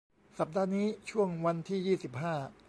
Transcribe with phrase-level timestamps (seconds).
[0.37, 2.35] สัปดาห์นี้ช่วงวันที่ ยี่สิบห้า